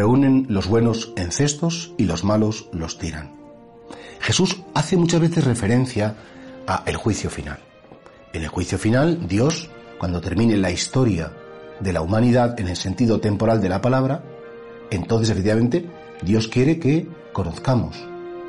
Reúnen 0.00 0.46
los 0.48 0.66
buenos 0.66 1.12
en 1.16 1.30
cestos 1.30 1.92
y 1.98 2.06
los 2.06 2.24
malos 2.24 2.70
los 2.72 2.96
tiran. 2.96 3.32
Jesús 4.20 4.62
hace 4.72 4.96
muchas 4.96 5.20
veces 5.20 5.44
referencia 5.44 6.16
a 6.66 6.84
el 6.86 6.96
juicio 6.96 7.28
final. 7.28 7.58
En 8.32 8.42
el 8.42 8.48
juicio 8.48 8.78
final, 8.78 9.28
Dios, 9.28 9.68
cuando 9.98 10.22
termine 10.22 10.56
la 10.56 10.70
historia 10.70 11.34
de 11.80 11.92
la 11.92 12.00
humanidad 12.00 12.58
en 12.58 12.68
el 12.68 12.76
sentido 12.76 13.20
temporal 13.20 13.60
de 13.60 13.68
la 13.68 13.82
palabra, 13.82 14.24
entonces 14.90 15.28
efectivamente 15.28 15.90
Dios 16.22 16.48
quiere 16.48 16.78
que 16.78 17.06
conozcamos 17.34 18.02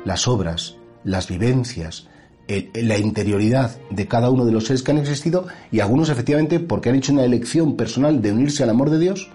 las 0.06 0.26
obras, 0.26 0.76
las 1.04 1.28
vivencias, 1.28 2.08
la 2.48 2.96
interioridad 2.96 3.76
de 3.90 4.08
cada 4.08 4.30
uno 4.30 4.46
de 4.46 4.52
los 4.52 4.64
seres 4.64 4.82
que 4.82 4.92
han 4.92 4.98
existido 4.98 5.48
y 5.70 5.80
algunos 5.80 6.08
efectivamente 6.08 6.60
porque 6.60 6.88
han 6.88 6.96
hecho 6.96 7.12
una 7.12 7.26
elección 7.26 7.76
personal 7.76 8.22
de 8.22 8.32
unirse 8.32 8.62
al 8.62 8.70
amor 8.70 8.88
de 8.88 8.98
Dios, 8.98 9.30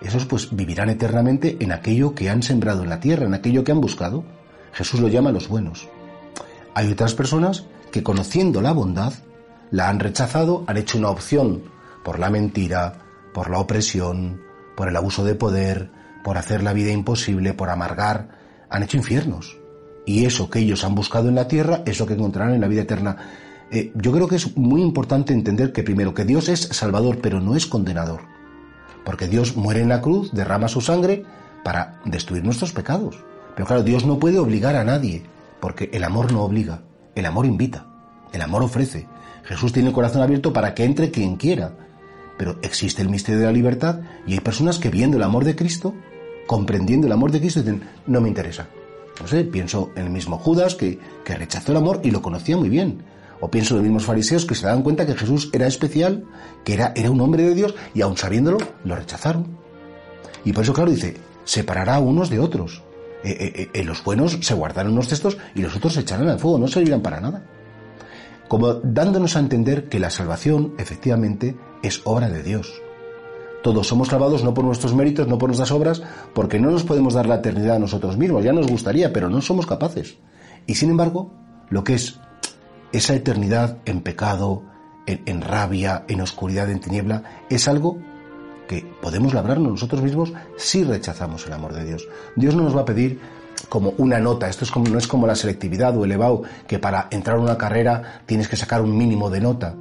esos 0.00 0.24
pues 0.24 0.54
vivirán 0.54 0.88
eternamente 0.88 1.56
en 1.60 1.72
aquello 1.72 2.14
que 2.14 2.30
han 2.30 2.42
sembrado 2.42 2.82
en 2.82 2.88
la 2.88 3.00
tierra, 3.00 3.26
en 3.26 3.34
aquello 3.34 3.64
que 3.64 3.72
han 3.72 3.80
buscado. 3.80 4.24
Jesús 4.72 5.00
lo 5.00 5.08
llama 5.08 5.32
los 5.32 5.48
buenos. 5.48 5.88
Hay 6.74 6.90
otras 6.90 7.14
personas 7.14 7.66
que 7.92 8.02
conociendo 8.02 8.62
la 8.62 8.72
bondad, 8.72 9.12
la 9.70 9.88
han 9.88 10.00
rechazado, 10.00 10.64
han 10.66 10.76
hecho 10.78 10.98
una 10.98 11.10
opción 11.10 11.62
por 12.02 12.18
la 12.18 12.30
mentira, 12.30 13.02
por 13.34 13.50
la 13.50 13.58
opresión, 13.58 14.40
por 14.74 14.88
el 14.88 14.96
abuso 14.96 15.24
de 15.24 15.34
poder, 15.34 15.90
por 16.24 16.38
hacer 16.38 16.62
la 16.62 16.72
vida 16.72 16.92
imposible, 16.92 17.52
por 17.52 17.68
amargar, 17.68 18.38
han 18.70 18.82
hecho 18.82 18.96
infiernos. 18.96 19.58
Y 20.06 20.24
eso 20.24 20.48
que 20.48 20.60
ellos 20.60 20.84
han 20.84 20.94
buscado 20.94 21.28
en 21.28 21.34
la 21.34 21.46
tierra, 21.46 21.82
eso 21.84 22.06
que 22.06 22.14
encontrarán 22.14 22.54
en 22.54 22.60
la 22.62 22.68
vida 22.68 22.82
eterna. 22.82 23.16
Eh, 23.70 23.92
yo 23.94 24.12
creo 24.12 24.26
que 24.26 24.36
es 24.36 24.56
muy 24.56 24.80
importante 24.80 25.34
entender 25.34 25.72
que 25.72 25.82
primero 25.82 26.14
que 26.14 26.24
Dios 26.24 26.48
es 26.48 26.60
salvador, 26.60 27.18
pero 27.20 27.40
no 27.40 27.54
es 27.54 27.66
condenador 27.66 28.29
porque 29.04 29.28
Dios 29.28 29.56
muere 29.56 29.80
en 29.80 29.88
la 29.88 30.00
cruz, 30.00 30.32
derrama 30.32 30.68
su 30.68 30.80
sangre 30.80 31.24
para 31.62 32.00
destruir 32.04 32.44
nuestros 32.44 32.72
pecados. 32.72 33.18
Pero 33.54 33.66
claro, 33.66 33.82
Dios 33.82 34.04
no 34.06 34.18
puede 34.18 34.38
obligar 34.38 34.76
a 34.76 34.84
nadie, 34.84 35.22
porque 35.60 35.90
el 35.92 36.04
amor 36.04 36.32
no 36.32 36.42
obliga, 36.42 36.82
el 37.14 37.26
amor 37.26 37.46
invita, 37.46 37.86
el 38.32 38.42
amor 38.42 38.62
ofrece. 38.62 39.06
Jesús 39.44 39.72
tiene 39.72 39.88
el 39.88 39.94
corazón 39.94 40.22
abierto 40.22 40.52
para 40.52 40.74
que 40.74 40.84
entre 40.84 41.10
quien 41.10 41.36
quiera, 41.36 41.72
pero 42.38 42.56
existe 42.62 43.02
el 43.02 43.08
misterio 43.08 43.40
de 43.40 43.46
la 43.46 43.52
libertad 43.52 44.00
y 44.26 44.34
hay 44.34 44.40
personas 44.40 44.78
que 44.78 44.88
viendo 44.88 45.16
el 45.16 45.22
amor 45.22 45.44
de 45.44 45.56
Cristo, 45.56 45.94
comprendiendo 46.46 47.06
el 47.06 47.12
amor 47.12 47.32
de 47.32 47.40
Cristo, 47.40 47.60
dicen, 47.60 47.82
no 48.06 48.20
me 48.20 48.28
interesa. 48.28 48.68
No 49.20 49.26
sé, 49.26 49.44
pienso 49.44 49.90
en 49.96 50.04
el 50.06 50.10
mismo 50.10 50.38
Judas 50.38 50.74
que, 50.74 50.98
que 51.24 51.34
rechazó 51.34 51.72
el 51.72 51.78
amor 51.78 52.00
y 52.02 52.10
lo 52.10 52.22
conocía 52.22 52.56
muy 52.56 52.70
bien. 52.70 53.02
O 53.40 53.50
pienso 53.50 53.74
en 53.74 53.78
los 53.78 53.84
mismos 53.84 54.04
fariseos 54.04 54.44
que 54.44 54.54
se 54.54 54.66
dan 54.66 54.82
cuenta 54.82 55.06
que 55.06 55.14
Jesús 55.14 55.50
era 55.52 55.66
especial, 55.66 56.24
que 56.64 56.74
era, 56.74 56.92
era 56.94 57.10
un 57.10 57.20
hombre 57.20 57.42
de 57.42 57.54
Dios, 57.54 57.74
y 57.94 58.02
aun 58.02 58.16
sabiéndolo, 58.16 58.58
lo 58.84 58.96
rechazaron. 58.96 59.58
Y 60.44 60.52
por 60.52 60.64
eso, 60.64 60.72
claro, 60.72 60.90
dice, 60.90 61.16
separará 61.44 61.96
a 61.96 62.00
unos 62.00 62.30
de 62.30 62.38
otros. 62.38 62.82
Eh, 63.22 63.52
eh, 63.54 63.70
eh, 63.72 63.84
los 63.84 64.02
buenos 64.02 64.38
se 64.40 64.54
guardarán 64.54 64.92
unos 64.92 65.08
cestos 65.08 65.36
y 65.54 65.60
los 65.60 65.76
otros 65.76 65.92
se 65.92 66.00
echarán 66.00 66.28
al 66.28 66.38
fuego, 66.38 66.58
no 66.58 66.68
servirán 66.68 67.02
para 67.02 67.20
nada. 67.20 67.44
Como 68.48 68.74
dándonos 68.74 69.36
a 69.36 69.40
entender 69.40 69.88
que 69.88 70.00
la 70.00 70.10
salvación, 70.10 70.74
efectivamente, 70.78 71.56
es 71.82 72.00
obra 72.04 72.28
de 72.28 72.42
Dios. 72.42 72.82
Todos 73.62 73.86
somos 73.86 74.08
salvados 74.08 74.42
no 74.42 74.54
por 74.54 74.64
nuestros 74.64 74.94
méritos, 74.94 75.28
no 75.28 75.36
por 75.36 75.50
nuestras 75.50 75.70
obras, 75.70 76.02
porque 76.34 76.58
no 76.58 76.70
nos 76.70 76.84
podemos 76.84 77.14
dar 77.14 77.26
la 77.26 77.36
eternidad 77.36 77.76
a 77.76 77.78
nosotros 77.78 78.16
mismos. 78.16 78.42
Ya 78.42 78.52
nos 78.52 78.66
gustaría, 78.66 79.12
pero 79.12 79.28
no 79.28 79.42
somos 79.42 79.66
capaces. 79.66 80.16
Y 80.66 80.74
sin 80.74 80.90
embargo, 80.90 81.30
lo 81.68 81.84
que 81.84 81.94
es 81.94 82.18
esa 82.92 83.14
eternidad 83.14 83.78
en 83.84 84.00
pecado, 84.02 84.62
en, 85.06 85.40
rabia, 85.40 86.04
en 86.08 86.20
oscuridad, 86.20 86.70
en 86.70 86.80
tiniebla, 86.80 87.22
es 87.48 87.68
algo 87.68 87.98
que 88.68 88.86
podemos 89.02 89.34
labrarnos 89.34 89.72
nosotros 89.72 90.02
mismos 90.02 90.32
si 90.56 90.84
rechazamos 90.84 91.46
el 91.46 91.52
amor 91.52 91.72
de 91.74 91.84
Dios. 91.84 92.06
Dios 92.36 92.54
no 92.54 92.62
nos 92.62 92.76
va 92.76 92.82
a 92.82 92.84
pedir 92.84 93.18
como 93.68 93.94
una 93.98 94.18
nota, 94.18 94.48
esto 94.48 94.64
es 94.64 94.70
como, 94.70 94.88
no 94.88 94.98
es 94.98 95.06
como 95.06 95.26
la 95.26 95.34
selectividad 95.34 95.96
o 95.96 96.04
el 96.04 96.12
EBAU, 96.12 96.42
que 96.66 96.78
para 96.78 97.08
entrar 97.10 97.36
a 97.36 97.40
una 97.40 97.58
carrera 97.58 98.22
tienes 98.26 98.48
que 98.48 98.56
sacar 98.56 98.80
un 98.80 98.96
mínimo 98.96 99.30
de 99.30 99.40
nota. 99.40 99.74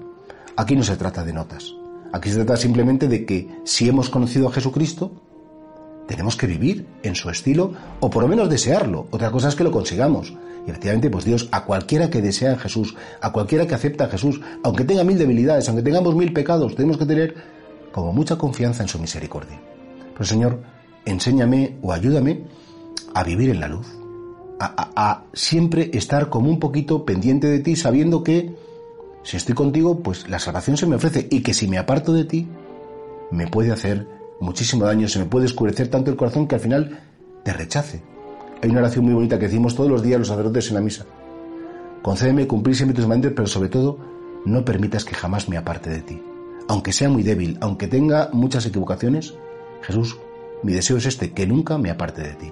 Aquí 0.56 0.76
no 0.76 0.84
se 0.84 0.98
trata 0.98 1.24
de 1.24 1.34
notas. 1.34 1.74
Aquí 2.12 2.30
se 2.30 2.38
trata 2.38 2.58
simplemente 2.58 3.08
de 3.08 3.26
que 3.26 3.48
si 3.64 3.88
hemos 3.88 4.10
conocido 4.10 4.48
a 4.48 4.52
Jesucristo, 4.52 5.12
tenemos 6.08 6.36
que 6.36 6.48
vivir 6.48 6.88
en 7.04 7.14
su 7.14 7.30
estilo 7.30 7.74
o 8.00 8.10
por 8.10 8.24
lo 8.24 8.30
menos 8.30 8.50
desearlo. 8.50 9.08
Otra 9.12 9.30
cosa 9.30 9.50
es 9.50 9.56
que 9.56 9.64
lo 9.64 9.72
consigamos. 9.72 10.34
Efectivamente, 10.70 11.10
pues 11.10 11.26
Dios, 11.26 11.50
a 11.52 11.66
cualquiera 11.66 12.10
que 12.10 12.22
desea 12.22 12.54
a 12.54 12.58
Jesús, 12.58 12.96
a 13.22 13.32
cualquiera 13.32 13.66
que 13.66 13.74
acepta 13.74 14.06
a 14.06 14.10
Jesús, 14.10 14.40
aunque 14.64 14.86
tenga 14.86 15.04
mil 15.04 15.18
debilidades, 15.18 15.68
aunque 15.68 15.84
tengamos 15.84 16.16
mil 16.16 16.32
pecados, 16.32 16.76
tenemos 16.76 16.98
que 16.98 17.06
tener 17.06 17.36
como 17.92 18.14
mucha 18.14 18.38
confianza 18.38 18.84
en 18.84 18.90
su 18.90 19.00
misericordia. 19.00 19.60
Pero 20.14 20.26
Señor, 20.26 20.62
enséñame 21.06 21.78
o 21.82 21.92
ayúdame 21.92 22.44
a 23.16 23.24
vivir 23.24 23.50
en 23.50 23.60
la 23.60 23.68
luz, 23.68 23.88
a, 24.60 24.92
a 24.96 25.24
siempre 25.34 25.90
estar 25.94 26.30
como 26.30 26.50
un 26.50 26.60
poquito 26.60 27.04
pendiente 27.04 27.48
de 27.48 27.60
ti, 27.60 27.76
sabiendo 27.76 28.24
que 28.24 28.54
si 29.24 29.38
estoy 29.38 29.56
contigo, 29.56 30.00
pues 30.00 30.30
la 30.30 30.38
salvación 30.38 30.78
se 30.78 30.86
me 30.86 30.98
ofrece 30.98 31.28
y 31.32 31.42
que 31.42 31.54
si 31.54 31.68
me 31.68 31.80
aparto 31.80 32.14
de 32.14 32.26
ti, 32.26 32.48
me 33.32 33.48
puede 33.48 33.72
hacer 33.72 34.08
muchísimo 34.40 34.86
daño, 34.86 35.08
se 35.08 35.20
me 35.20 35.26
puede 35.26 35.48
oscurecer 35.48 35.88
tanto 35.88 36.12
el 36.12 36.18
corazón 36.18 36.48
que 36.48 36.56
al 36.56 36.62
final 36.62 37.00
te 37.44 37.54
rechace. 37.54 38.04
Hay 38.62 38.70
una 38.70 38.80
oración 38.80 39.06
muy 39.06 39.14
bonita 39.14 39.40
que 39.40 39.46
decimos 39.46 39.76
todos 39.76 39.90
los 39.90 40.04
días 40.04 40.20
los 40.20 40.28
sacerdotes 40.28 40.68
en 40.70 40.76
la 40.76 40.82
misa. 40.82 41.06
Concédeme 42.02 42.48
cumplir 42.48 42.76
siempre 42.76 42.96
tus 42.96 43.06
mandamientos, 43.06 43.34
pero 43.36 43.48
sobre 43.48 43.70
todo, 43.70 43.98
no 44.46 44.66
permitas 44.66 45.06
que 45.06 45.16
jamás 45.16 45.48
me 45.48 45.58
aparte 45.58 45.90
de 45.90 46.02
ti. 46.02 46.22
Aunque 46.68 46.92
sea 46.92 47.10
muy 47.10 47.24
débil, 47.24 47.58
aunque 47.62 47.88
tenga 47.88 48.30
muchas 48.34 48.66
equivocaciones, 48.66 49.34
Jesús, 49.82 50.18
mi 50.64 50.74
deseo 50.74 50.98
es 50.98 51.06
este, 51.06 51.32
que 51.32 51.48
nunca 51.48 51.78
me 51.78 51.90
aparte 51.90 52.22
de 52.22 52.34
ti. 52.34 52.52